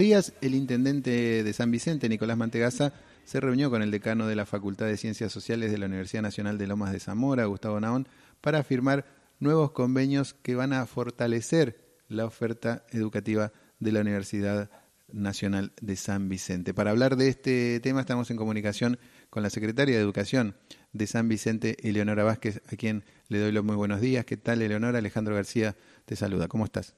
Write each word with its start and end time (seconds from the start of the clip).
días, 0.00 0.32
el 0.40 0.54
intendente 0.54 1.44
de 1.44 1.52
San 1.52 1.70
Vicente, 1.70 2.08
Nicolás 2.08 2.38
Mantegaza, 2.38 2.94
se 3.24 3.38
reunió 3.38 3.68
con 3.68 3.82
el 3.82 3.90
decano 3.90 4.26
de 4.26 4.34
la 4.34 4.46
Facultad 4.46 4.86
de 4.86 4.96
Ciencias 4.96 5.30
Sociales 5.30 5.70
de 5.70 5.76
la 5.76 5.84
Universidad 5.84 6.22
Nacional 6.22 6.56
de 6.56 6.66
Lomas 6.66 6.92
de 6.92 7.00
Zamora, 7.00 7.44
Gustavo 7.44 7.78
Naón, 7.80 8.08
para 8.40 8.62
firmar 8.62 9.04
nuevos 9.40 9.72
convenios 9.72 10.32
que 10.32 10.54
van 10.54 10.72
a 10.72 10.86
fortalecer 10.86 11.78
la 12.08 12.24
oferta 12.24 12.82
educativa 12.92 13.52
de 13.78 13.92
la 13.92 14.00
Universidad 14.00 14.70
Nacional 15.12 15.72
de 15.82 15.96
San 15.96 16.30
Vicente. 16.30 16.72
Para 16.72 16.92
hablar 16.92 17.16
de 17.16 17.28
este 17.28 17.78
tema 17.80 18.00
estamos 18.00 18.30
en 18.30 18.38
comunicación 18.38 18.98
con 19.28 19.42
la 19.42 19.50
secretaria 19.50 19.96
de 19.96 20.02
Educación 20.02 20.56
de 20.94 21.06
San 21.08 21.28
Vicente, 21.28 21.76
Eleonora 21.86 22.24
Vázquez, 22.24 22.62
a 22.72 22.76
quien 22.76 23.04
le 23.28 23.38
doy 23.38 23.52
los 23.52 23.64
muy 23.64 23.76
buenos 23.76 24.00
días. 24.00 24.24
¿Qué 24.24 24.38
tal, 24.38 24.62
Eleonora? 24.62 24.96
Alejandro 24.96 25.34
García 25.34 25.76
te 26.06 26.16
saluda. 26.16 26.48
¿Cómo 26.48 26.64
estás? 26.64 26.94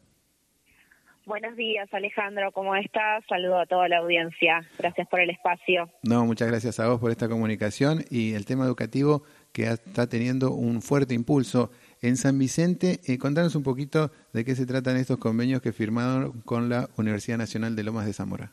Buenos 1.24 1.56
días, 1.56 1.88
Alejandro, 1.92 2.50
¿cómo 2.50 2.74
estás? 2.74 3.24
Saludo 3.28 3.60
a 3.60 3.66
toda 3.66 3.88
la 3.88 3.98
audiencia. 3.98 4.60
Gracias 4.76 5.06
por 5.08 5.20
el 5.20 5.30
espacio. 5.30 5.88
No, 6.02 6.26
muchas 6.26 6.48
gracias 6.48 6.80
a 6.80 6.88
vos 6.88 6.98
por 6.98 7.12
esta 7.12 7.28
comunicación 7.28 8.04
y 8.10 8.34
el 8.34 8.44
tema 8.44 8.64
educativo 8.64 9.22
que 9.52 9.64
está 9.64 10.08
teniendo 10.08 10.50
un 10.50 10.82
fuerte 10.82 11.14
impulso 11.14 11.70
en 12.00 12.16
San 12.16 12.38
Vicente. 12.40 12.98
Eh, 13.06 13.18
contanos 13.18 13.54
un 13.54 13.62
poquito 13.62 14.10
de 14.32 14.44
qué 14.44 14.56
se 14.56 14.66
tratan 14.66 14.96
estos 14.96 15.18
convenios 15.18 15.62
que 15.62 15.72
firmaron 15.72 16.40
con 16.42 16.68
la 16.68 16.88
Universidad 16.96 17.38
Nacional 17.38 17.76
de 17.76 17.84
Lomas 17.84 18.06
de 18.06 18.14
Zamora. 18.14 18.52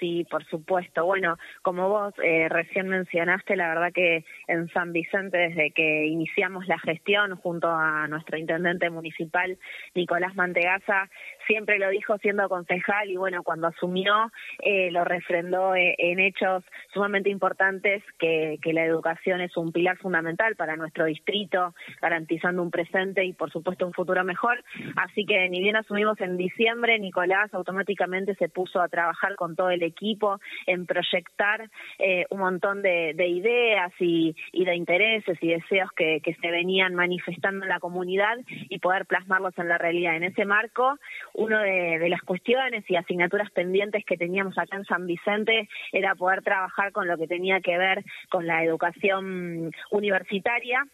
Sí, 0.00 0.26
por 0.30 0.44
supuesto. 0.46 1.04
Bueno, 1.04 1.36
como 1.60 1.90
vos 1.90 2.14
eh, 2.24 2.48
recién 2.48 2.88
mencionaste, 2.88 3.54
la 3.54 3.68
verdad 3.68 3.92
que 3.92 4.24
en 4.48 4.66
San 4.68 4.92
Vicente, 4.92 5.36
desde 5.36 5.72
que 5.72 6.06
iniciamos 6.06 6.66
la 6.66 6.78
gestión 6.78 7.36
junto 7.36 7.68
a 7.68 8.08
nuestro 8.08 8.38
intendente 8.38 8.88
municipal, 8.88 9.58
Nicolás 9.94 10.34
Mantegaza, 10.34 11.10
siempre 11.50 11.80
lo 11.80 11.90
dijo 11.90 12.16
siendo 12.18 12.48
concejal 12.48 13.10
y 13.10 13.16
bueno, 13.16 13.42
cuando 13.42 13.66
asumió 13.66 14.30
eh, 14.60 14.92
lo 14.92 15.04
refrendó 15.04 15.74
eh, 15.74 15.96
en 15.98 16.20
hechos 16.20 16.62
sumamente 16.94 17.28
importantes 17.28 18.04
que, 18.20 18.58
la 18.70 18.84
educación 18.84 19.40
es 19.40 19.56
un 19.56 19.72
pilar 19.72 19.98
fundamental 19.98 20.54
para 20.54 20.76
nuestro 20.76 21.06
distrito, 21.06 21.74
garantizando 22.00 22.62
un 22.62 22.70
presente 22.70 23.24
y 23.24 23.32
por 23.32 23.50
supuesto 23.50 23.84
un 23.84 23.92
futuro 23.92 24.22
mejor. 24.22 24.62
Así 24.94 25.26
que 25.26 25.48
ni 25.48 25.58
bien 25.58 25.74
asumimos 25.74 26.20
en 26.20 26.36
diciembre, 26.36 27.00
Nicolás 27.00 27.52
automáticamente 27.52 28.36
se 28.36 28.48
puso 28.48 28.80
a 28.80 28.86
trabajar 28.86 29.34
con 29.34 29.56
todo 29.56 29.70
el 29.70 29.82
equipo 29.82 30.38
en 30.68 30.86
proyectar 30.86 31.68
eh, 31.98 32.26
un 32.30 32.38
montón 32.38 32.80
de, 32.80 33.12
ideas 33.26 33.92
y, 33.98 34.36
de 34.52 34.76
intereses 34.76 35.36
y 35.40 35.48
deseos 35.48 35.90
que, 35.96 36.20
se 36.40 36.50
venían 36.52 36.94
manifestando 36.94 37.64
en 37.64 37.70
la 37.70 37.80
comunidad 37.80 38.38
y 38.46 38.78
poder 38.78 39.04
plasmarlos 39.06 39.58
en 39.58 39.68
la 39.68 39.78
realidad. 39.78 40.14
En 40.14 40.22
ese 40.22 40.44
marco, 40.44 40.96
una 41.40 41.62
de, 41.62 42.08
las 42.10 42.20
cuestiones 42.20 42.84
y 42.88 42.96
asignaturas 42.96 43.50
pendientes 43.50 44.04
que 44.04 44.18
teníamos 44.18 44.58
acá 44.58 44.76
en 44.76 44.84
San 44.84 45.06
Vicente 45.06 45.70
era 45.90 46.14
poder 46.14 46.42
trabajar 46.42 46.92
con 46.92 47.08
lo 47.08 47.16
que 47.16 47.26
tenía 47.26 47.60
que 47.60 47.78
ver 47.78 48.04
con 48.28 48.46
la 48.46 48.62
educación 48.62 49.72
universitaria 49.90 50.84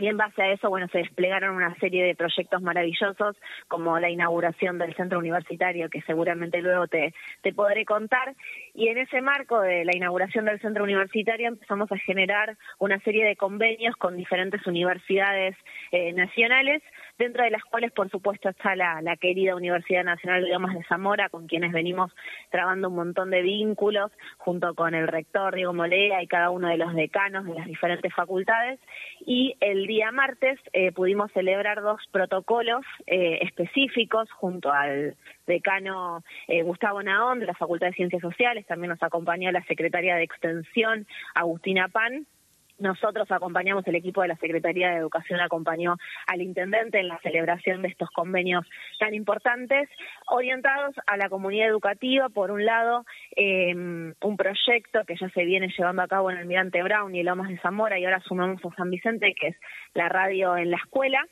y 0.00 0.06
en 0.06 0.16
base 0.16 0.42
a 0.42 0.52
eso, 0.52 0.70
bueno, 0.70 0.88
se 0.88 0.98
desplegaron 0.98 1.54
una 1.56 1.74
serie 1.74 2.02
de 2.04 2.14
proyectos 2.14 2.62
maravillosos, 2.62 3.36
como 3.68 3.98
la 3.98 4.08
inauguración 4.08 4.78
del 4.78 4.94
centro 4.94 5.18
universitario, 5.18 5.90
que 5.90 6.00
seguramente 6.02 6.62
luego 6.62 6.88
te, 6.88 7.12
te 7.42 7.52
podré 7.52 7.84
contar. 7.84 8.34
Y 8.72 8.88
en 8.88 8.96
ese 8.96 9.20
marco 9.20 9.60
de 9.60 9.84
la 9.84 9.94
inauguración 9.94 10.46
del 10.46 10.58
centro 10.60 10.84
universitario 10.84 11.48
empezamos 11.48 11.92
a 11.92 11.98
generar 11.98 12.56
una 12.78 12.98
serie 13.00 13.26
de 13.26 13.36
convenios 13.36 13.94
con 13.96 14.16
diferentes 14.16 14.66
universidades 14.66 15.54
eh, 15.92 16.14
nacionales, 16.14 16.82
dentro 17.20 17.44
de 17.44 17.50
las 17.50 17.62
cuales, 17.64 17.92
por 17.92 18.10
supuesto, 18.10 18.48
está 18.48 18.74
la, 18.74 19.16
querida 19.20 19.54
Universidad 19.54 20.04
Nacional 20.04 20.40
de 20.40 20.48
Idiomas 20.48 20.74
de 20.74 20.82
Zamora, 20.84 21.28
con 21.28 21.46
quienes 21.46 21.70
venimos 21.70 22.10
trabando 22.48 22.88
un 22.88 22.94
montón 22.94 23.28
de 23.28 23.42
vínculos, 23.42 24.10
junto 24.38 24.74
con 24.74 24.94
el 24.94 25.06
rector 25.06 25.54
Diego 25.54 25.74
Molea 25.74 26.22
y 26.22 26.26
cada 26.26 26.48
uno 26.48 26.68
de 26.68 26.78
los 26.78 26.94
decanos 26.94 27.44
de 27.44 27.54
las 27.54 27.66
diferentes 27.66 28.12
facultades. 28.14 28.80
Y 29.26 29.54
el 29.60 29.86
día 29.86 30.10
martes 30.12 30.58
eh, 30.72 30.92
pudimos 30.92 31.30
celebrar 31.32 31.82
dos 31.82 32.00
protocolos 32.10 32.86
eh, 33.06 33.40
específicos 33.42 34.30
junto 34.32 34.72
al 34.72 35.14
decano 35.46 36.24
eh, 36.48 36.62
Gustavo 36.62 37.02
Naón 37.02 37.40
de 37.40 37.46
la 37.46 37.54
Facultad 37.54 37.88
de 37.88 37.92
Ciencias 37.92 38.22
Sociales, 38.22 38.66
también 38.66 38.88
nos 38.90 39.02
acompañó 39.02 39.52
la 39.52 39.62
secretaria 39.64 40.16
de 40.16 40.22
Extensión 40.22 41.06
Agustina 41.34 41.88
Pan 41.88 42.26
nosotros 42.80 43.30
acompañamos, 43.30 43.86
el 43.86 43.94
equipo 43.94 44.22
de 44.22 44.28
la 44.28 44.36
Secretaría 44.36 44.90
de 44.90 44.96
Educación 44.96 45.40
acompañó 45.40 45.96
al 46.26 46.42
intendente 46.42 46.98
en 46.98 47.08
la 47.08 47.18
celebración 47.18 47.82
de 47.82 47.88
estos 47.88 48.10
convenios 48.10 48.66
tan 48.98 49.14
importantes, 49.14 49.88
orientados 50.28 50.94
a 51.06 51.16
la 51.16 51.28
comunidad 51.28 51.68
educativa, 51.68 52.28
por 52.28 52.50
un 52.50 52.64
lado, 52.64 53.04
eh, 53.36 53.74
un 53.74 54.36
proyecto 54.36 55.04
que 55.06 55.16
ya 55.16 55.28
se 55.30 55.44
viene 55.44 55.72
llevando 55.76 56.02
a 56.02 56.08
cabo 56.08 56.30
en 56.30 56.38
el 56.38 56.46
Mirante 56.46 56.82
Brown 56.82 57.14
y 57.14 57.22
Lomas 57.22 57.48
de 57.48 57.58
Zamora 57.58 57.98
y 57.98 58.04
ahora 58.04 58.20
sumamos 58.20 58.64
a 58.64 58.74
San 58.76 58.90
Vicente, 58.90 59.34
que 59.38 59.48
es 59.48 59.56
la 59.94 60.08
radio 60.08 60.56
en 60.56 60.70
la 60.70 60.76
escuela 60.76 61.24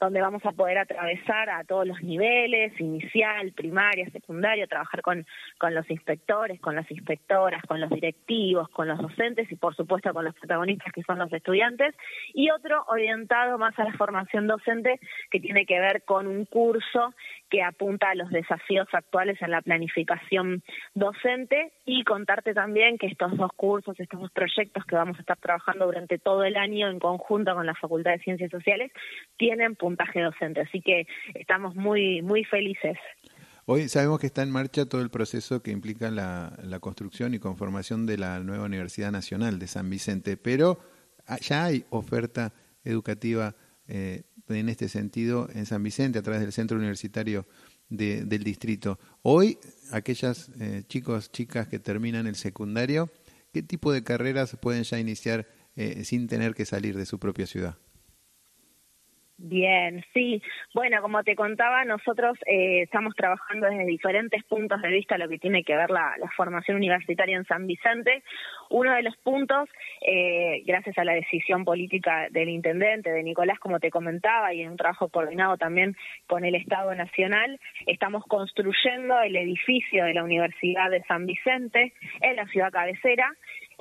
donde 0.00 0.20
vamos 0.20 0.44
a 0.44 0.52
poder 0.52 0.78
atravesar 0.78 1.50
a 1.50 1.64
todos 1.64 1.86
los 1.86 2.02
niveles, 2.02 2.78
inicial, 2.80 3.52
primaria, 3.52 4.08
secundaria, 4.10 4.66
trabajar 4.66 5.02
con, 5.02 5.26
con 5.58 5.74
los 5.74 5.88
inspectores, 5.90 6.60
con 6.60 6.74
las 6.74 6.90
inspectoras, 6.90 7.62
con 7.64 7.80
los 7.80 7.90
directivos, 7.90 8.68
con 8.70 8.88
los 8.88 8.98
docentes 8.98 9.50
y 9.50 9.56
por 9.56 9.74
supuesto 9.74 10.12
con 10.12 10.24
los 10.24 10.34
protagonistas 10.34 10.92
que 10.92 11.02
son 11.02 11.18
los 11.18 11.32
estudiantes, 11.32 11.94
y 12.34 12.50
otro 12.50 12.84
orientado 12.88 13.58
más 13.58 13.78
a 13.78 13.84
la 13.84 13.92
formación 13.94 14.46
docente 14.46 15.00
que 15.30 15.40
tiene 15.40 15.66
que 15.66 15.80
ver 15.80 16.02
con 16.04 16.26
un 16.26 16.44
curso 16.44 17.14
que 17.50 17.62
apunta 17.62 18.10
a 18.10 18.14
los 18.14 18.30
desafíos 18.30 18.88
actuales 18.92 19.40
en 19.42 19.50
la 19.50 19.60
planificación 19.60 20.62
docente 20.94 21.72
y 21.84 22.04
contarte 22.04 22.54
también 22.54 22.96
que 22.96 23.08
estos 23.08 23.36
dos 23.36 23.50
cursos, 23.56 23.98
estos 23.98 24.20
dos 24.20 24.30
proyectos 24.30 24.84
que 24.86 24.94
vamos 24.94 25.18
a 25.18 25.20
estar 25.20 25.36
trabajando 25.38 25.86
durante 25.86 26.18
todo 26.18 26.44
el 26.44 26.56
año 26.56 26.88
en 26.88 27.00
conjunto 27.00 27.54
con 27.54 27.66
la 27.66 27.74
Facultad 27.74 28.12
de 28.12 28.20
Ciencias 28.20 28.50
Sociales 28.50 28.92
tienen 29.36 29.74
puntaje 29.74 30.20
docente, 30.20 30.60
así 30.60 30.80
que 30.80 31.06
estamos 31.34 31.74
muy 31.74 32.22
muy 32.22 32.44
felices. 32.44 32.96
Hoy 33.66 33.88
sabemos 33.88 34.18
que 34.18 34.26
está 34.26 34.42
en 34.42 34.50
marcha 34.50 34.86
todo 34.86 35.00
el 35.00 35.10
proceso 35.10 35.62
que 35.62 35.70
implica 35.70 36.10
la, 36.10 36.78
construcción 36.80 37.34
y 37.34 37.38
conformación 37.38 38.06
de 38.06 38.18
la 38.18 38.40
nueva 38.40 38.64
Universidad 38.64 39.12
Nacional 39.12 39.58
de 39.58 39.66
San 39.66 39.88
Vicente, 39.90 40.36
pero 40.36 40.80
ya 41.40 41.66
hay 41.66 41.84
oferta 41.90 42.52
educativa 42.84 43.54
eh, 43.86 44.22
en 44.54 44.68
este 44.68 44.88
sentido 44.88 45.48
en 45.52 45.66
San 45.66 45.82
Vicente 45.82 46.18
a 46.18 46.22
través 46.22 46.40
del 46.40 46.52
centro 46.52 46.76
universitario 46.76 47.46
del 47.88 48.44
distrito. 48.44 48.98
Hoy, 49.22 49.58
aquellas 49.90 50.50
eh, 50.60 50.84
chicos, 50.86 51.32
chicas 51.32 51.66
que 51.68 51.78
terminan 51.78 52.26
el 52.26 52.36
secundario, 52.36 53.10
¿qué 53.52 53.62
tipo 53.62 53.92
de 53.92 54.04
carreras 54.04 54.56
pueden 54.60 54.84
ya 54.84 54.98
iniciar 54.98 55.48
eh, 55.74 56.04
sin 56.04 56.28
tener 56.28 56.54
que 56.54 56.64
salir 56.64 56.96
de 56.96 57.06
su 57.06 57.18
propia 57.18 57.46
ciudad? 57.46 57.78
Bien, 59.42 60.04
sí. 60.12 60.42
Bueno, 60.74 61.00
como 61.00 61.24
te 61.24 61.34
contaba, 61.34 61.82
nosotros 61.86 62.36
eh, 62.44 62.82
estamos 62.82 63.14
trabajando 63.16 63.68
desde 63.68 63.86
diferentes 63.86 64.44
puntos 64.44 64.82
de 64.82 64.88
vista 64.88 65.16
lo 65.16 65.30
que 65.30 65.38
tiene 65.38 65.64
que 65.64 65.74
ver 65.74 65.88
la, 65.88 66.14
formación 66.36 66.76
universitaria 66.76 67.38
en 67.38 67.46
San 67.46 67.66
Vicente. 67.66 68.22
Uno 68.68 68.92
de 68.92 69.02
los 69.02 69.16
puntos, 69.16 69.70
eh, 70.02 70.62
gracias 70.66 70.98
a 70.98 71.04
la 71.04 71.14
decisión 71.14 71.64
política 71.64 72.28
del 72.30 72.50
intendente, 72.50 73.10
de 73.10 73.22
Nicolás, 73.22 73.58
como 73.58 73.80
te 73.80 73.90
comentaba, 73.90 74.52
y 74.52 74.60
en 74.60 74.72
un 74.72 74.76
trabajo 74.76 75.08
coordinado 75.08 75.56
también 75.56 75.96
con 76.26 76.44
el 76.44 76.54
Estado 76.54 76.94
Nacional, 76.94 77.58
estamos 77.86 78.24
construyendo 78.26 79.22
el 79.22 79.36
edificio 79.36 80.04
de 80.04 80.12
la 80.12 80.22
Universidad 80.22 80.90
de 80.90 81.02
San 81.04 81.24
Vicente 81.24 81.94
en 82.20 82.36
la 82.36 82.46
ciudad 82.48 82.70
cabecera 82.70 83.26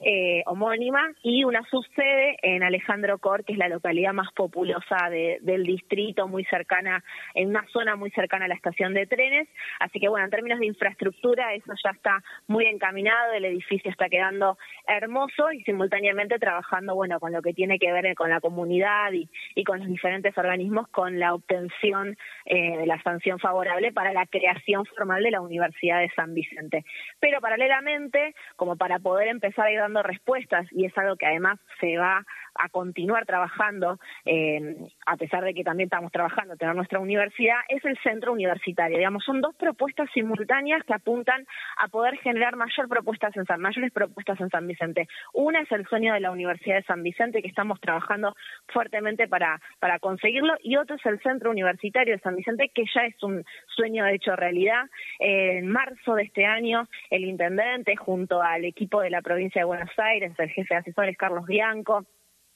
eh, 0.04 0.44
homónima 0.46 1.12
y 1.24 1.44
una 1.44 1.64
subsede 1.70 2.38
en 2.42 2.64
Alejandro 2.64 3.18
Cor, 3.18 3.44
que 3.44 3.54
es 3.54 3.60
la 3.60 3.68
localidad 3.68 4.14
más 4.14 4.32
populosa 4.34 5.10
del 5.10 5.64
distrito, 5.64 6.28
muy 6.28 6.46
cercana, 6.46 7.04
en 7.34 7.50
una 7.50 7.66
zona 7.68 7.96
muy 7.96 8.10
cercana 8.12 8.46
a 8.46 8.48
la 8.48 8.56
estación 8.56 8.94
de 8.94 9.08
trenes. 9.08 9.48
Así 9.80 10.00
que 10.00 10.08
bueno, 10.08 10.26
en 10.26 10.32
términos 10.32 10.60
de 10.60 10.68
infraestructura, 10.68 11.54
eso 11.54 11.74
ya 11.84 11.92
está 11.92 12.24
muy 12.48 12.66
encaminado, 12.66 13.34
el 13.34 13.46
edificio 13.46 13.92
está 13.92 14.10
quedando 14.10 14.58
hermoso 14.88 15.52
y 15.52 15.62
simultáneamente 15.64 16.40
trabajando, 16.40 16.96
bueno, 16.96 17.20
con 17.20 17.32
lo 17.32 17.42
que 17.42 17.54
tiene 17.54 17.78
que 17.80 17.92
ver 17.92 18.16
con 18.16 18.30
la 18.30 18.40
comunidad 18.40 19.12
y, 19.12 19.64
con 19.64 19.80
los 19.80 19.88
diferentes 19.88 20.36
organismos 20.38 20.88
con 20.88 21.20
la 21.20 21.34
obtención 21.34 22.18
eh, 22.46 22.78
de 22.78 22.86
la 22.86 23.02
sanción 23.04 23.38
favorable 23.40 23.92
para 23.92 24.14
la 24.14 24.26
creación 24.26 24.86
formal 24.86 25.22
de 25.22 25.32
la 25.32 25.42
Universidad 25.42 26.00
de 26.00 26.10
San 26.16 26.34
Vicente. 26.34 26.86
Pero 27.20 27.40
paralelamente, 27.42 28.34
como 28.56 28.78
para 28.78 29.00
poder 29.00 29.28
empezar 29.28 29.68
a 29.68 29.72
ir 29.72 29.80
dando 29.90 30.04
respuestas 30.04 30.68
y 30.72 30.86
es 30.86 30.98
algo 30.98 31.16
que 31.16 31.26
además 31.26 31.60
se 31.80 31.98
va 31.98 32.26
a 32.56 32.70
continuar 32.70 33.26
trabajando, 33.26 34.00
eh, 34.26 34.76
a 35.06 35.18
pesar 35.18 35.44
de 35.44 35.54
que 35.54 35.64
también 35.64 35.88
estamos 35.88 36.12
trabajando, 36.12 36.56
tener 36.56 36.76
nuestra 36.76 37.00
universidad, 37.00 37.58
es 37.68 37.84
el 37.86 37.98
centro 38.04 38.34
universitario. 38.34 38.98
Digamos, 38.98 39.24
son 39.24 39.42
dos 39.42 39.56
propuestas 39.56 40.10
simultáneas 40.14 40.84
que 40.84 40.94
apuntan 40.94 41.46
a 41.78 41.88
poder 41.88 42.18
generar 42.18 42.56
mayor 42.56 42.88
propuestas 42.88 43.36
en 43.38 43.46
San, 43.46 43.62
mayores 43.62 43.92
propuestas 43.92 44.40
en 44.42 44.50
San 44.50 44.68
Vicente. 44.68 45.08
Una 45.34 45.62
es 45.62 45.72
el 45.72 45.86
sueño 45.88 46.14
de 46.14 46.20
la 46.20 46.32
Universidad 46.32 46.78
de 46.78 46.84
San 46.84 47.04
Vicente, 47.04 47.42
que 47.42 47.48
estamos 47.48 47.80
trabajando 47.80 48.36
fuertemente 48.68 49.28
para, 49.28 49.62
para 49.80 50.00
conseguirlo, 50.00 50.56
y 50.62 50.76
otro 50.78 50.96
es 50.96 51.06
el 51.06 51.20
centro 51.22 51.52
universitario 51.52 52.16
de 52.16 52.22
San 52.22 52.36
Vicente, 52.36 52.72
que 52.74 52.84
ya 52.94 53.02
es 53.06 53.22
un 53.24 53.44
sueño 53.68 54.06
de 54.06 54.16
hecho 54.16 54.36
realidad. 54.36 54.86
en 55.20 55.68
marzo 55.68 56.16
de 56.16 56.24
este 56.24 56.46
año, 56.46 56.88
el 57.10 57.24
intendente, 57.26 57.96
junto 57.96 58.42
al 58.42 58.66
equipo 58.66 59.02
de 59.02 59.10
la 59.10 59.22
provincia 59.22 59.62
de 59.62 59.66
Buenos 59.66 59.98
Aires, 59.98 60.34
el 60.38 60.50
jefe 60.50 60.74
de 60.74 60.80
asesores 60.80 61.18
Carlos 61.18 61.46
Bianco, 61.46 62.06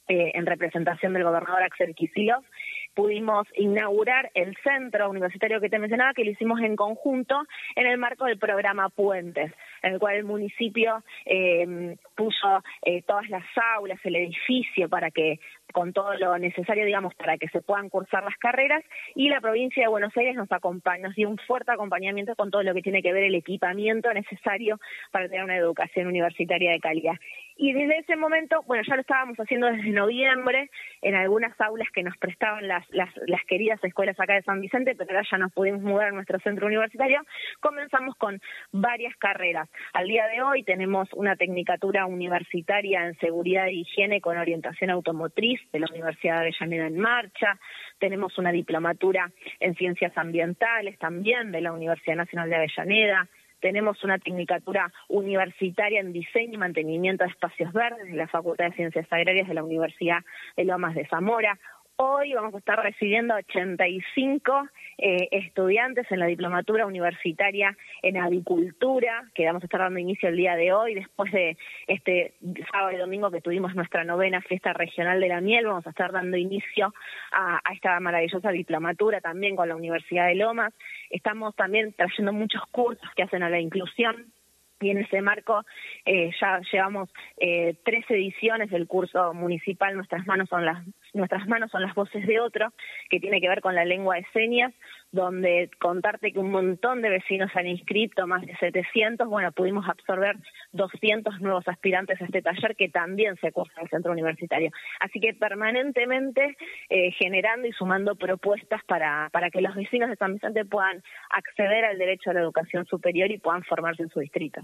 eh, 0.07 0.31
en 0.33 0.45
representación 0.45 1.13
del 1.13 1.23
gobernador 1.23 1.63
Axel 1.63 1.95
Kicillof, 1.95 2.45
pudimos 2.93 3.47
inaugurar 3.55 4.31
el 4.33 4.55
centro 4.63 5.09
universitario 5.09 5.59
que 5.59 5.69
te 5.69 5.79
mencionaba, 5.79 6.13
que 6.13 6.25
lo 6.25 6.31
hicimos 6.31 6.59
en 6.61 6.75
conjunto 6.75 7.41
en 7.75 7.87
el 7.87 7.97
marco 7.97 8.25
del 8.25 8.37
programa 8.37 8.89
Puentes, 8.89 9.51
en 9.83 9.93
el 9.93 9.99
cual 9.99 10.15
el 10.15 10.23
municipio 10.23 11.03
eh, 11.25 11.95
puso 12.15 12.63
eh, 12.83 13.01
todas 13.03 13.29
las 13.29 13.43
aulas, 13.75 13.99
el 14.03 14.15
edificio 14.15 14.89
para 14.89 15.11
que 15.11 15.39
con 15.73 15.91
todo 15.91 16.13
lo 16.15 16.37
necesario, 16.37 16.85
digamos, 16.85 17.13
para 17.15 17.37
que 17.37 17.49
se 17.49 17.61
puedan 17.61 17.89
cursar 17.89 18.23
las 18.23 18.37
carreras 18.37 18.83
y 19.15 19.29
la 19.29 19.41
provincia 19.41 19.83
de 19.83 19.89
Buenos 19.89 20.15
Aires 20.15 20.35
nos 20.35 20.51
acompaña, 20.51 21.07
nos 21.07 21.15
dio 21.15 21.29
un 21.29 21.37
fuerte 21.37 21.71
acompañamiento 21.71 22.35
con 22.35 22.51
todo 22.51 22.63
lo 22.63 22.73
que 22.73 22.81
tiene 22.81 23.01
que 23.01 23.11
ver 23.11 23.23
el 23.23 23.35
equipamiento 23.35 24.13
necesario 24.13 24.79
para 25.11 25.27
tener 25.27 25.43
una 25.43 25.57
educación 25.57 26.07
universitaria 26.07 26.71
de 26.71 26.79
calidad. 26.79 27.15
Y 27.57 27.73
desde 27.73 27.99
ese 27.99 28.15
momento, 28.15 28.63
bueno, 28.63 28.83
ya 28.87 28.95
lo 28.95 29.01
estábamos 29.01 29.37
haciendo 29.37 29.67
desde 29.67 29.89
noviembre 29.89 30.69
en 31.01 31.15
algunas 31.15 31.59
aulas 31.61 31.87
que 31.93 32.03
nos 32.03 32.17
prestaban 32.17 32.67
las, 32.67 32.87
las, 32.91 33.09
las 33.27 33.43
queridas 33.45 33.83
escuelas 33.83 34.19
acá 34.19 34.33
de 34.33 34.43
San 34.43 34.61
Vicente, 34.61 34.95
pero 34.95 35.11
ahora 35.11 35.27
ya 35.29 35.37
nos 35.37 35.51
pudimos 35.53 35.81
mudar 35.81 36.07
a 36.07 36.11
nuestro 36.11 36.39
centro 36.39 36.67
universitario. 36.67 37.21
Comenzamos 37.59 38.15
con 38.15 38.39
varias 38.71 39.15
carreras. 39.17 39.69
Al 39.93 40.07
día 40.07 40.27
de 40.27 40.41
hoy 40.41 40.63
tenemos 40.63 41.07
una 41.13 41.35
tecnicatura 41.35 42.05
universitaria 42.05 43.05
en 43.05 43.17
seguridad 43.19 43.67
e 43.67 43.73
higiene 43.73 44.21
con 44.21 44.37
orientación 44.37 44.89
automotriz 44.89 45.59
de 45.71 45.79
la 45.79 45.87
Universidad 45.91 46.35
de 46.35 46.39
Avellaneda 46.41 46.87
en 46.87 46.99
marcha. 46.99 47.59
Tenemos 47.99 48.37
una 48.37 48.51
diplomatura 48.51 49.31
en 49.59 49.75
ciencias 49.75 50.17
ambientales 50.17 50.97
también 50.99 51.51
de 51.51 51.61
la 51.61 51.71
Universidad 51.71 52.15
Nacional 52.15 52.49
de 52.49 52.55
Avellaneda 52.55 53.27
tenemos 53.59 54.03
una 54.03 54.19
tecnicatura 54.19 54.91
universitaria 55.07 56.01
en 56.01 56.11
diseño 56.11 56.55
y 56.55 56.57
mantenimiento 56.57 57.23
de 57.23 57.29
espacios 57.29 57.71
verdes 57.71 58.09
en 58.09 58.17
la 58.17 58.27
Facultad 58.27 58.65
de 58.65 58.75
Ciencias 58.75 59.07
Agrarias 59.09 59.47
de 59.47 59.53
la 59.53 59.63
Universidad 59.63 60.19
de 60.57 60.65
Lomas 60.65 60.95
de 60.95 61.07
Zamora, 61.07 61.57
Hoy 61.95 62.33
vamos 62.33 62.55
a 62.55 62.57
estar 62.57 62.81
recibiendo 62.81 63.35
85 63.35 64.67
eh, 64.97 65.27
estudiantes 65.31 66.11
en 66.11 66.19
la 66.19 66.25
diplomatura 66.25 66.85
universitaria 66.85 67.75
en 68.01 68.17
avicultura, 68.17 69.29
que 69.33 69.45
vamos 69.45 69.63
a 69.63 69.65
estar 69.65 69.81
dando 69.81 69.99
inicio 69.99 70.29
el 70.29 70.37
día 70.37 70.55
de 70.55 70.73
hoy, 70.73 70.95
después 70.95 71.31
de 71.31 71.57
este 71.87 72.33
sábado 72.71 72.91
y 72.91 72.97
domingo 72.97 73.31
que 73.31 73.41
tuvimos 73.41 73.75
nuestra 73.75 74.03
novena 74.03 74.41
fiesta 74.41 74.73
regional 74.73 75.19
de 75.19 75.27
la 75.27 75.41
miel, 75.41 75.65
vamos 75.65 75.87
a 75.87 75.91
estar 75.91 76.11
dando 76.11 76.37
inicio 76.37 76.93
a, 77.31 77.61
esta 77.73 77.99
maravillosa 77.99 78.51
diplomatura 78.51 79.21
también 79.21 79.55
con 79.55 79.69
la 79.69 79.75
Universidad 79.75 80.27
de 80.27 80.35
Lomas. 80.35 80.73
Estamos 81.09 81.55
también 81.55 81.93
trayendo 81.93 82.33
muchos 82.33 82.61
cursos 82.71 83.09
que 83.15 83.23
hacen 83.23 83.43
a 83.43 83.49
la 83.49 83.59
inclusión 83.59 84.31
y 84.79 84.89
en 84.89 84.97
ese 84.97 85.21
marco 85.21 85.63
eh, 86.05 86.31
ya 86.39 86.59
llevamos 86.71 87.09
eh, 87.37 87.75
tres 87.85 88.05
ediciones 88.09 88.69
del 88.69 88.87
curso 88.87 89.33
municipal 89.33 89.95
Nuestras 89.95 90.25
manos 90.27 90.49
son 90.49 90.65
las 90.65 90.83
nuestras 91.13 91.47
manos 91.47 91.71
son 91.71 91.81
las 91.81 91.93
voces 91.95 92.25
de 92.25 92.39
otro 92.39 92.73
que 93.09 93.19
tiene 93.19 93.39
que 93.39 93.49
ver 93.49 93.61
con 93.61 93.75
la 93.75 93.85
lengua 93.85 94.15
de 94.15 94.25
señas 94.33 94.73
donde 95.11 95.69
contarte 95.79 96.31
que 96.31 96.39
un 96.39 96.51
montón 96.51 97.01
de 97.01 97.09
vecinos 97.09 97.51
han 97.55 97.67
inscrito 97.67 98.25
más 98.27 98.41
de 98.45 98.55
700 98.57 99.27
bueno 99.27 99.51
pudimos 99.51 99.87
absorber 99.87 100.35
200 100.71 101.39
nuevos 101.41 101.67
aspirantes 101.67 102.21
a 102.21 102.25
este 102.25 102.41
taller 102.41 102.75
que 102.75 102.89
también 102.89 103.35
se 103.37 103.51
cursa 103.51 103.73
en 103.77 103.83
el 103.83 103.89
centro 103.89 104.11
universitario. 104.11 104.71
Así 104.99 105.19
que 105.19 105.33
permanentemente 105.33 106.57
eh, 106.89 107.11
generando 107.11 107.67
y 107.67 107.71
sumando 107.73 108.15
propuestas 108.15 108.83
para 108.85 109.29
para 109.31 109.49
que 109.49 109.61
los 109.61 109.75
vecinos 109.75 110.09
de 110.09 110.15
San 110.15 110.33
Vicente 110.33 110.65
puedan 110.65 111.03
acceder 111.29 111.85
al 111.85 111.97
derecho 111.97 112.31
a 112.31 112.33
la 112.33 112.41
educación 112.41 112.85
superior 112.85 113.31
y 113.31 113.37
puedan 113.37 113.63
formarse 113.63 114.03
en 114.03 114.09
su 114.09 114.19
distrito. 114.19 114.61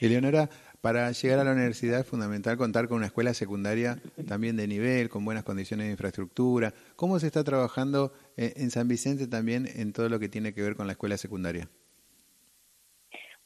Eleonora, 0.00 0.48
para 0.84 1.10
llegar 1.12 1.38
a 1.38 1.44
la 1.44 1.52
universidad 1.52 2.00
es 2.00 2.06
fundamental 2.06 2.58
contar 2.58 2.88
con 2.88 2.98
una 2.98 3.06
escuela 3.06 3.32
secundaria 3.32 3.96
también 4.28 4.54
de 4.58 4.68
nivel, 4.68 5.08
con 5.08 5.24
buenas 5.24 5.42
condiciones 5.42 5.86
de 5.86 5.92
infraestructura. 5.92 6.74
¿Cómo 6.94 7.18
se 7.18 7.26
está 7.26 7.42
trabajando 7.42 8.12
eh, 8.36 8.52
en 8.56 8.70
San 8.70 8.86
Vicente 8.86 9.26
también 9.26 9.64
en 9.76 9.94
todo 9.94 10.10
lo 10.10 10.18
que 10.18 10.28
tiene 10.28 10.52
que 10.52 10.60
ver 10.60 10.76
con 10.76 10.86
la 10.86 10.92
escuela 10.92 11.16
secundaria? 11.16 11.70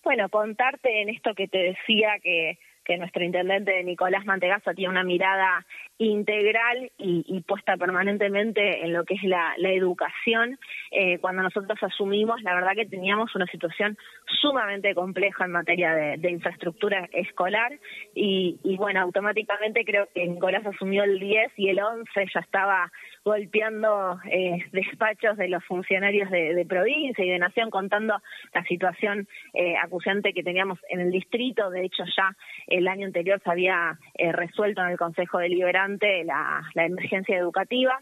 Bueno, 0.02 0.28
contarte 0.30 1.00
en 1.00 1.10
esto 1.10 1.32
que 1.36 1.46
te 1.46 1.58
decía 1.58 2.18
que, 2.20 2.58
que 2.88 2.96
nuestro 2.96 3.22
intendente 3.22 3.84
Nicolás 3.84 4.24
Mantegaza 4.24 4.72
tiene 4.72 4.90
una 4.90 5.04
mirada 5.04 5.66
integral 5.98 6.90
y, 6.96 7.42
puesta 7.42 7.76
permanentemente 7.76 8.84
en 8.84 8.94
lo 8.94 9.04
que 9.04 9.14
es 9.14 9.22
la, 9.24 9.54
educación. 9.58 10.58
Eh, 10.90 11.18
cuando 11.18 11.42
nosotros 11.42 11.78
asumimos, 11.82 12.40
la 12.42 12.54
verdad 12.54 12.72
que 12.74 12.86
teníamos 12.86 13.34
una 13.34 13.46
situación 13.46 13.98
sumamente 14.40 14.94
compleja 14.94 15.44
en 15.44 15.52
materia 15.52 15.92
de, 15.92 16.30
infraestructura 16.30 17.08
escolar 17.12 17.78
y, 18.14 18.58
y, 18.64 18.76
bueno, 18.76 19.02
automáticamente 19.02 19.84
creo 19.84 20.08
que 20.14 20.26
Nicolás 20.26 20.64
asumió 20.64 21.04
el 21.04 21.18
10 21.18 21.52
y 21.56 21.68
el 21.68 21.80
11 21.80 22.10
ya 22.32 22.40
estaba 22.40 22.90
golpeando 23.28 24.18
eh, 24.24 24.64
despachos 24.72 25.36
de 25.36 25.48
los 25.48 25.62
funcionarios 25.64 26.30
de, 26.30 26.64
provincia 26.66 27.22
y 27.22 27.28
de 27.28 27.38
nación 27.38 27.68
contando 27.68 28.14
la 28.54 28.64
situación 28.64 29.28
eh, 29.52 29.76
acusante 29.76 30.32
que 30.32 30.42
teníamos 30.42 30.78
en 30.88 31.00
el 31.00 31.10
distrito. 31.10 31.68
De 31.68 31.84
hecho, 31.84 32.04
ya 32.16 32.34
el 32.68 32.88
año 32.88 33.06
anterior 33.06 33.38
se 33.44 33.50
había 33.50 33.98
eh, 34.14 34.32
resuelto 34.32 34.80
en 34.80 34.88
el 34.88 34.96
Consejo 34.96 35.38
Deliberante 35.38 36.24
la, 36.24 36.62
la 36.72 36.86
emergencia 36.86 37.36
educativa. 37.36 37.98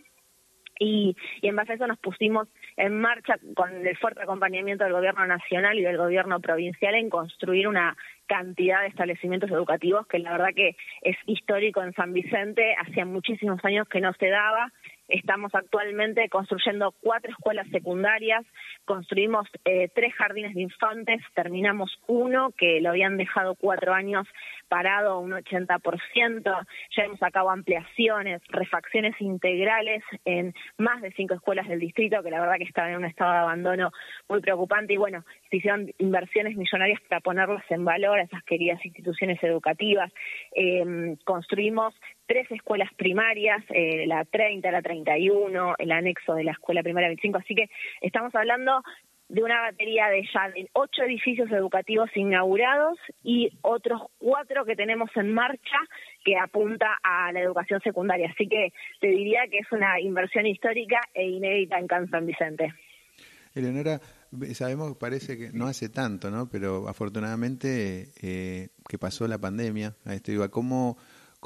Y, 0.78 1.16
y, 1.40 1.48
en 1.48 1.56
base 1.56 1.72
a 1.72 1.74
eso 1.74 1.86
nos 1.86 1.98
pusimos 1.98 2.46
en 2.76 3.00
marcha 3.00 3.36
con 3.54 3.84
el 3.84 3.96
fuerte 3.96 4.22
acompañamiento 4.22 4.84
del 4.84 4.92
gobierno 4.92 5.26
nacional 5.26 5.76
y 5.76 5.82
del 5.82 5.96
gobierno 5.96 6.38
provincial 6.38 6.94
en 6.94 7.10
construir 7.10 7.66
una 7.66 7.96
cantidad 8.26 8.82
de 8.82 8.88
establecimientos 8.88 9.50
educativos 9.50 10.06
que 10.06 10.18
la 10.18 10.32
verdad 10.32 10.54
que 10.54 10.76
es 11.02 11.16
histórico 11.26 11.82
en 11.82 11.92
San 11.94 12.12
Vicente, 12.12 12.74
hacía 12.78 13.04
muchísimos 13.04 13.64
años 13.64 13.88
que 13.88 14.00
no 14.00 14.12
se 14.14 14.28
daba. 14.28 14.72
Estamos 15.08 15.54
actualmente 15.54 16.28
construyendo 16.28 16.92
cuatro 17.00 17.30
escuelas 17.30 17.68
secundarias, 17.70 18.44
construimos 18.84 19.46
eh, 19.64 19.88
tres 19.94 20.12
jardines 20.14 20.54
de 20.54 20.62
infantes, 20.62 21.22
terminamos 21.32 21.96
uno 22.08 22.50
que 22.58 22.80
lo 22.80 22.90
habían 22.90 23.16
dejado 23.16 23.54
cuatro 23.54 23.94
años 23.94 24.26
parado 24.68 25.20
un 25.20 25.30
80%, 25.30 26.66
ya 26.96 27.04
hemos 27.04 27.18
sacado 27.20 27.50
ampliaciones, 27.50 28.42
refacciones 28.48 29.14
integrales 29.20 30.02
en 30.24 30.54
más 30.76 31.00
de 31.02 31.12
cinco 31.12 31.34
escuelas 31.34 31.68
del 31.68 31.80
distrito 31.80 32.22
que 32.24 32.30
la 32.30 32.40
verdad 32.40 32.56
que 32.58 32.64
estaban 32.64 32.90
en 32.90 32.96
un 32.98 33.04
estado 33.04 33.32
de 33.32 33.38
abandono 33.38 33.92
muy 34.28 34.40
preocupante. 34.40 34.94
Y 34.94 34.96
bueno, 34.96 35.24
se 35.50 35.58
hicieron 35.58 35.92
inversiones 35.98 36.56
millonarias 36.56 37.00
para 37.08 37.20
ponerlas 37.20 37.64
en 37.70 37.84
valor 37.84 38.15
a 38.18 38.22
esas 38.22 38.42
queridas 38.44 38.84
instituciones 38.84 39.42
educativas. 39.42 40.12
Eh, 40.54 41.16
construimos 41.24 41.94
tres 42.26 42.50
escuelas 42.50 42.92
primarias, 42.94 43.62
eh, 43.70 44.06
la 44.06 44.24
30, 44.24 44.70
la 44.70 44.82
31, 44.82 45.74
el 45.78 45.92
anexo 45.92 46.34
de 46.34 46.44
la 46.44 46.52
escuela 46.52 46.82
primaria 46.82 47.08
25, 47.08 47.38
así 47.38 47.54
que 47.54 47.68
estamos 48.00 48.34
hablando 48.34 48.82
de 49.28 49.42
una 49.42 49.60
batería 49.60 50.08
de 50.08 50.22
ya 50.32 50.50
de 50.50 50.68
ocho 50.72 51.02
edificios 51.02 51.50
educativos 51.50 52.08
inaugurados 52.14 52.98
y 53.22 53.50
otros 53.62 54.02
cuatro 54.18 54.64
que 54.64 54.76
tenemos 54.76 55.10
en 55.16 55.34
marcha 55.34 55.78
que 56.24 56.36
apunta 56.36 56.96
a 57.02 57.32
la 57.32 57.40
educación 57.40 57.80
secundaria. 57.80 58.30
Así 58.32 58.48
que 58.48 58.72
te 59.00 59.08
diría 59.08 59.40
que 59.50 59.58
es 59.58 59.72
una 59.72 60.00
inversión 60.00 60.46
histórica 60.46 61.00
e 61.12 61.26
inédita 61.26 61.78
en 61.78 61.88
Can 61.88 62.08
San 62.08 62.26
Vicente. 62.26 62.72
Eleonora, 63.56 64.00
sabemos, 64.54 64.96
parece 64.96 65.36
que 65.36 65.50
no 65.52 65.66
hace 65.66 65.88
tanto, 65.88 66.30
¿no? 66.30 66.48
Pero 66.48 66.88
afortunadamente 66.88 68.12
eh, 68.20 68.68
que 68.88 68.98
pasó 68.98 69.26
la 69.26 69.38
pandemia, 69.38 69.96
a 70.04 70.14
esto 70.14 70.32
iba, 70.32 70.48
¿cómo 70.48 70.96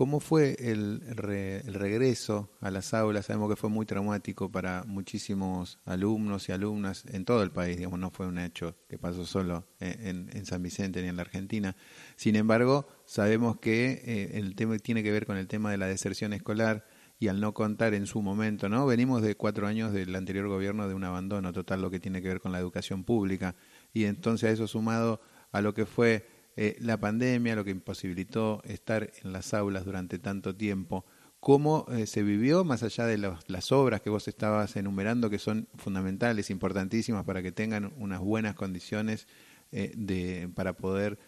¿Cómo 0.00 0.21
fue 0.21 0.57
el, 0.59 1.02
el, 1.09 1.75
regreso 1.75 2.50
a 2.62 2.71
las 2.71 2.95
aulas? 2.95 3.26
Sabemos 3.26 3.50
que 3.50 3.57
fue 3.57 3.69
muy 3.69 3.85
traumático 3.85 4.50
para 4.50 4.83
muchísimos 4.85 5.79
alumnos 5.85 6.49
y 6.49 6.52
alumnas 6.52 7.05
en 7.07 7.26
todo 7.26 7.43
el 7.43 7.50
país, 7.50 7.76
digamos, 7.76 7.99
no 7.99 8.11
fue 8.11 8.26
un 8.26 8.38
hecho 8.38 8.76
que 8.88 8.97
pasó 8.99 9.26
solo 9.26 9.67
en, 9.79 10.31
en 10.33 10.47
San 10.47 10.62
Vicente 10.62 11.02
ni 11.02 11.09
en 11.09 11.17
la 11.17 11.23
Argentina. 11.23 11.76
Sin 12.17 12.37
embargo, 12.37 12.88
sabemos 13.05 13.59
que 13.59 14.00
eh, 14.05 14.38
el 14.38 14.55
tema 14.55 14.79
tiene 14.79 15.02
que 15.02 15.11
ver 15.11 15.26
con 15.26 15.37
el 15.37 15.49
tema 15.49 15.71
de 15.71 15.76
la 15.76 15.87
deserción 15.87 16.33
escolar 16.33 16.87
y 17.21 17.29
al 17.29 17.39
no 17.39 17.53
contar 17.53 17.93
en 17.93 18.07
su 18.07 18.23
momento, 18.23 18.71
¿no? 18.71 18.87
Venimos 18.87 19.21
de 19.21 19.37
cuatro 19.37 19.67
años 19.67 19.93
del 19.93 20.17
anterior 20.17 20.49
gobierno 20.49 20.89
de 20.89 20.95
un 20.95 21.05
abandono 21.05 21.53
total, 21.53 21.83
lo 21.83 21.91
que 21.91 22.00
tiene 22.00 22.23
que 22.23 22.29
ver 22.29 22.41
con 22.41 22.50
la 22.50 22.59
educación 22.59 23.05
pública, 23.05 23.55
y 23.93 24.05
entonces 24.05 24.49
a 24.49 24.53
eso 24.53 24.67
sumado 24.67 25.21
a 25.53 25.61
lo 25.61 25.75
que 25.75 25.85
fue 25.85 26.27
eh, 26.57 26.77
la 26.81 26.99
pandemia, 26.99 27.55
lo 27.55 27.65
que 27.65 27.73
imposibilitó 27.73 28.62
estar 28.65 29.12
en 29.23 29.35
las 29.35 29.53
aulas 29.53 29.85
durante 29.85 30.19
tanto 30.19 30.57
tiempo. 30.57 31.05
cómo 31.41 31.87
eh, 31.91 32.07
se 32.07 32.23
vivió, 32.23 32.65
más 32.65 32.83
allá 32.83 33.07
de 33.07 33.19
las 33.19 33.73
obras 33.73 34.00
que 34.00 34.11
vos 34.11 34.27
estabas 34.29 34.77
enumerando, 34.77 35.31
que 35.31 35.39
son 35.39 35.69
fundamentales, 35.77 36.50
importantísimas 36.50 37.25
para 37.25 37.43
que 37.43 37.53
tengan 37.53 37.93
unas 37.99 38.21
buenas 38.21 38.55
condiciones 38.55 39.27
eh, 39.73 39.93
de, 39.97 40.50
para 40.55 40.73
poder 40.75 41.19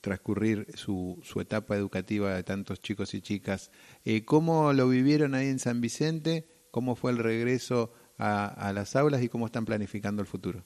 transcurrir 0.00 0.66
su, 0.74 1.18
su, 1.22 1.40
etapa 1.40 1.76
educativa 1.76 2.34
de 2.34 2.42
tantos 2.42 2.80
chicos 2.80 3.14
y 3.14 3.20
chicas. 3.20 3.70
Eh, 4.04 4.24
¿Cómo 4.24 4.72
lo 4.72 4.88
vivieron 4.88 5.34
ahí 5.34 5.48
en 5.48 5.58
San 5.58 5.80
Vicente? 5.80 6.46
¿Cómo 6.70 6.94
fue 6.94 7.10
el 7.10 7.18
regreso 7.18 7.92
a, 8.18 8.46
a 8.46 8.72
las 8.72 8.96
aulas 8.96 9.22
y 9.22 9.28
cómo 9.28 9.46
están 9.46 9.64
planificando 9.64 10.22
el 10.22 10.28
futuro? 10.28 10.64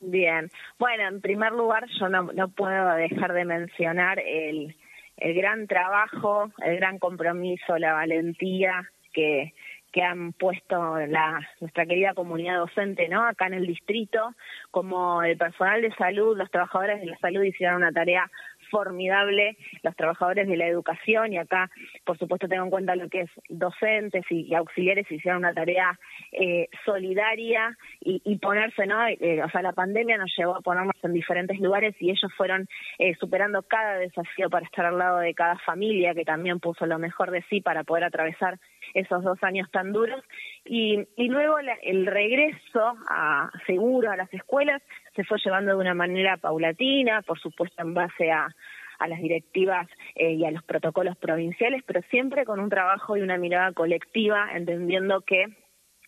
Bien, 0.00 0.50
bueno, 0.78 1.08
en 1.08 1.20
primer 1.20 1.52
lugar 1.52 1.86
yo 1.98 2.08
no, 2.08 2.32
no 2.32 2.48
puedo 2.48 2.94
dejar 2.94 3.34
de 3.34 3.44
mencionar 3.44 4.18
el, 4.18 4.74
el 5.18 5.34
gran 5.34 5.66
trabajo, 5.66 6.50
el 6.64 6.76
gran 6.76 6.98
compromiso, 6.98 7.76
la 7.76 7.92
valentía 7.92 8.90
que, 9.12 9.52
que 9.92 10.02
han 10.02 10.32
puesto 10.32 10.98
la, 11.06 11.40
nuestra 11.60 11.86
querida 11.86 12.14
comunidad 12.14 12.58
docente, 12.58 13.08
¿no? 13.08 13.24
Acá 13.24 13.46
en 13.46 13.54
el 13.54 13.66
distrito, 13.66 14.34
como 14.70 15.22
el 15.22 15.36
personal 15.36 15.82
de 15.82 15.92
salud, 15.94 16.36
los 16.36 16.50
trabajadores 16.50 17.00
de 17.00 17.06
la 17.06 17.18
salud 17.18 17.42
hicieron 17.42 17.76
una 17.76 17.92
tarea 17.92 18.30
formidable 18.70 19.56
los 19.82 19.94
trabajadores 19.96 20.48
de 20.48 20.56
la 20.56 20.66
educación 20.66 21.32
y 21.32 21.38
acá, 21.38 21.70
por 22.04 22.18
supuesto, 22.18 22.48
tengo 22.48 22.64
en 22.64 22.70
cuenta 22.70 22.96
lo 22.96 23.08
que 23.08 23.22
es 23.22 23.30
docentes 23.48 24.24
y, 24.30 24.54
auxiliares 24.54 25.10
hicieron 25.10 25.38
una 25.38 25.54
tarea 25.54 25.98
eh, 26.32 26.68
solidaria 26.84 27.76
y, 28.00 28.38
ponerse, 28.38 28.86
¿no? 28.86 29.06
Eh, 29.06 29.42
o 29.42 29.50
sea, 29.50 29.62
la 29.62 29.72
pandemia 29.72 30.16
nos 30.16 30.32
llevó 30.36 30.56
a 30.56 30.60
ponernos 30.60 30.94
en 31.02 31.12
diferentes 31.12 31.58
lugares 31.58 31.94
y 32.00 32.10
ellos 32.10 32.32
fueron 32.36 32.66
eh, 32.98 33.14
superando 33.16 33.62
cada 33.62 33.98
desafío 33.98 34.48
para 34.48 34.66
estar 34.66 34.86
al 34.86 34.98
lado 34.98 35.18
de 35.18 35.34
cada 35.34 35.56
familia 35.58 36.14
que 36.14 36.24
también 36.24 36.60
puso 36.60 36.86
lo 36.86 36.98
mejor 36.98 37.30
de 37.30 37.42
sí 37.50 37.60
para 37.60 37.84
poder 37.84 38.04
atravesar 38.04 38.58
esos 38.94 39.22
dos 39.22 39.42
años 39.42 39.70
tan 39.70 39.92
duros 39.92 40.22
y, 40.64 40.98
y 41.16 41.28
luego 41.28 41.56
el 41.82 42.06
regreso 42.06 42.94
a 43.08 43.50
seguro 43.66 44.10
a 44.10 44.16
las 44.16 44.32
escuelas 44.32 44.82
se 45.20 45.24
fue 45.26 45.38
llevando 45.44 45.72
de 45.72 45.76
una 45.76 45.92
manera 45.92 46.38
paulatina, 46.38 47.20
por 47.20 47.38
supuesto 47.38 47.82
en 47.82 47.92
base 47.92 48.30
a, 48.30 48.48
a 48.98 49.06
las 49.06 49.20
directivas 49.20 49.86
eh, 50.14 50.32
y 50.32 50.46
a 50.46 50.50
los 50.50 50.62
protocolos 50.62 51.14
provinciales, 51.18 51.82
pero 51.84 52.00
siempre 52.10 52.46
con 52.46 52.58
un 52.58 52.70
trabajo 52.70 53.18
y 53.18 53.20
una 53.20 53.36
mirada 53.36 53.72
colectiva, 53.72 54.48
entendiendo 54.54 55.20
que 55.20 55.44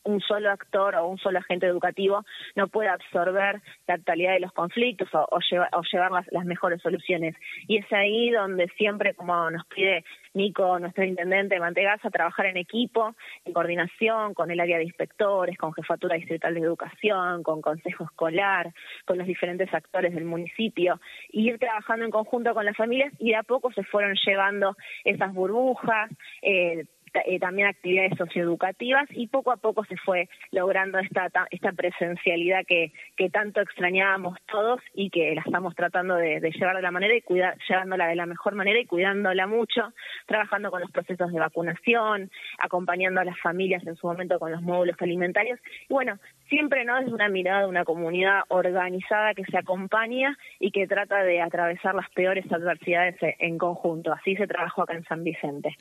un 0.04 0.20
solo 0.20 0.50
actor 0.50 0.94
o 0.96 1.06
un 1.06 1.18
solo 1.18 1.38
agente 1.38 1.66
educativo 1.66 2.24
no 2.56 2.68
puede 2.68 2.88
absorber 2.88 3.60
la 3.86 3.98
totalidad 3.98 4.32
de 4.32 4.40
los 4.40 4.52
conflictos 4.52 5.08
o, 5.14 5.26
o, 5.30 5.82
llevar 5.90 6.10
las, 6.30 6.44
mejores 6.44 6.82
soluciones. 6.82 7.36
Y 7.68 7.78
es 7.78 7.92
ahí 7.92 8.30
donde 8.30 8.68
siempre, 8.76 9.14
como 9.14 9.50
nos 9.50 9.64
pide 9.66 10.04
Nico, 10.34 10.78
nuestro 10.78 11.04
intendente 11.04 11.54
de 11.54 11.60
Mantegaza, 11.60 12.10
trabajar 12.10 12.46
en 12.46 12.56
equipo, 12.56 13.14
en 13.44 13.52
coordinación 13.52 14.34
con 14.34 14.50
el 14.50 14.60
área 14.60 14.78
de 14.78 14.84
inspectores, 14.84 15.58
con 15.58 15.72
Jefatura 15.74 16.16
Distrital 16.16 16.54
de 16.54 16.60
Educación, 16.60 17.42
con 17.42 17.60
Consejo 17.60 18.04
Escolar, 18.04 18.72
con 19.04 19.18
los 19.18 19.26
diferentes 19.26 19.72
actores 19.72 20.14
del 20.14 20.24
municipio, 20.24 21.00
y 21.30 21.48
ir 21.48 21.58
trabajando 21.58 22.04
en 22.04 22.10
conjunto 22.10 22.54
con 22.54 22.64
las 22.64 22.76
familias 22.76 23.12
y 23.18 23.30
de 23.30 23.36
a 23.36 23.42
poco 23.42 23.72
se 23.72 23.84
fueron 23.84 24.14
llevando 24.26 24.76
esas 25.04 25.32
burbujas. 25.32 26.10
Eh, 26.40 26.84
eh, 27.14 27.38
también 27.38 27.68
actividades 27.68 28.16
socioeducativas 28.16 29.06
y 29.10 29.26
poco 29.26 29.52
a 29.52 29.56
poco 29.56 29.84
se 29.84 29.96
fue 29.96 30.28
logrando 30.50 30.98
esta, 30.98 31.28
esta 31.50 31.72
presencialidad 31.72 32.64
que, 32.66 32.92
que 33.16 33.28
tanto 33.30 33.60
extrañábamos 33.60 34.38
todos 34.50 34.80
y 34.94 35.10
que 35.10 35.34
la 35.34 35.42
estamos 35.42 35.74
tratando 35.74 36.16
de, 36.16 36.40
llevar 36.40 36.76
de 36.76 36.82
la 36.82 36.90
manera 36.90 37.14
y 37.14 37.22
cuidar, 37.22 37.56
llevándola 37.68 38.06
de 38.06 38.16
la 38.16 38.26
mejor 38.26 38.54
manera 38.54 38.80
y 38.80 38.86
cuidándola 38.86 39.46
mucho, 39.46 39.92
trabajando 40.26 40.70
con 40.70 40.80
los 40.80 40.90
procesos 40.90 41.32
de 41.32 41.38
vacunación, 41.38 42.30
acompañando 42.58 43.20
a 43.20 43.24
las 43.24 43.38
familias 43.40 43.86
en 43.86 43.96
su 43.96 44.06
momento 44.06 44.38
con 44.38 44.52
los 44.52 44.62
módulos 44.62 44.96
alimentarios 45.00 45.60
y 45.88 45.92
bueno, 45.92 46.18
siempre 46.48 46.84
no 46.84 46.98
desde 46.98 47.12
una 47.12 47.28
mirada 47.28 47.62
de 47.62 47.68
una 47.68 47.84
comunidad 47.84 48.42
organizada 48.48 49.34
que 49.34 49.44
se 49.44 49.58
acompaña 49.58 50.36
y 50.58 50.70
que 50.70 50.86
trata 50.86 51.22
de 51.22 51.40
atravesar 51.40 51.94
las 51.94 52.08
peores 52.10 52.50
adversidades 52.50 53.16
en 53.20 53.58
conjunto. 53.58 54.12
Así 54.12 54.36
se 54.36 54.46
trabajó 54.46 54.82
acá 54.82 54.94
en 54.94 55.04
San 55.04 55.24
Vicente. 55.24 55.76